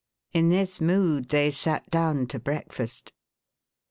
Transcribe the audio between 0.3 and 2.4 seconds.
In this mood they sat down to